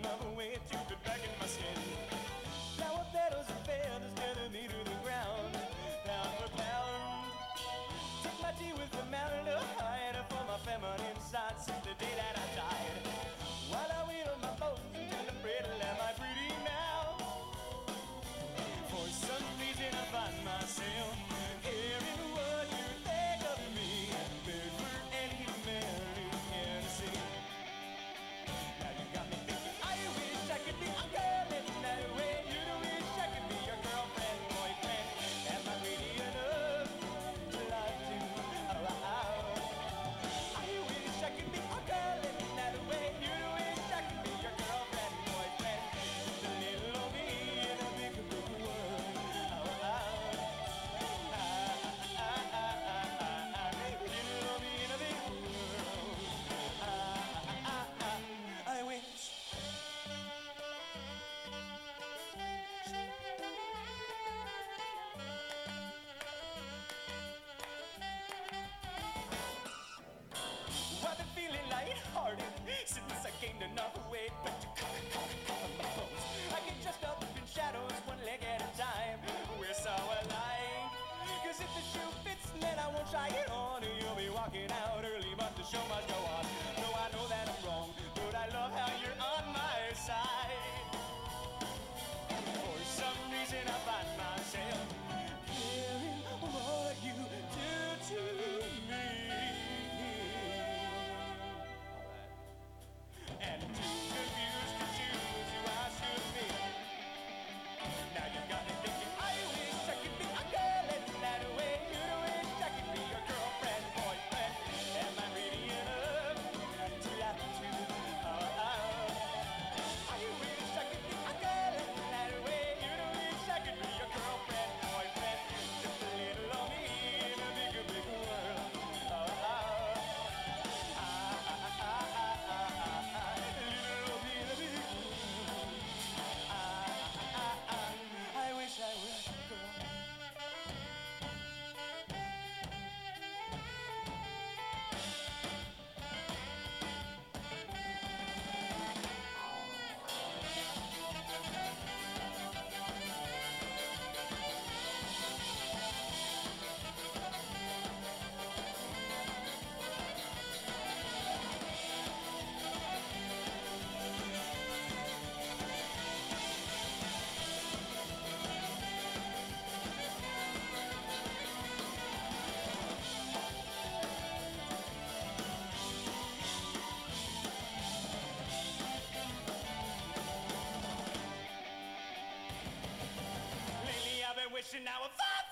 Cause 0.00 0.31
Since 72.84 73.22
I 73.22 73.30
gained 73.38 73.62
to 73.62 74.00
weight, 74.10 74.34
but 74.42 74.58
you 74.58 74.68
cover 74.74 74.98
my 75.78 75.86
bones. 75.94 76.18
I 76.50 76.58
can 76.66 76.74
dressed 76.82 77.04
up 77.04 77.22
in 77.22 77.46
shadows, 77.46 77.94
one 78.10 78.18
leg 78.26 78.42
at 78.42 78.58
a 78.58 78.70
time. 78.74 79.22
We're 79.54 79.72
so 79.72 79.94
alike. 79.94 80.90
Cause 81.46 81.62
if 81.62 81.70
the 81.78 81.84
shoe 81.94 82.10
fits, 82.26 82.50
then 82.58 82.74
I 82.82 82.90
won't 82.90 83.08
try 83.08 83.28
it 83.28 83.46
on. 83.54 83.86
You'll 83.86 84.18
be 84.18 84.34
walking 84.34 84.66
out 84.82 84.98
early, 84.98 85.30
but 85.38 85.54
the 85.54 85.62
show 85.62 85.78
must 85.86 86.10
go 86.10 86.18
on. 86.34 86.42
No, 86.82 86.90
I 86.98 87.06
know 87.14 87.26
that 87.30 87.54
I'm 87.54 87.62
wrong, 87.62 87.88
but 88.18 88.34
I 88.34 88.50
love 88.50 88.74
how 88.74 88.90
you're 88.98 89.18
on 89.30 89.54
my 89.54 89.94
side. 89.94 90.71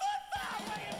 Football, 0.00 0.99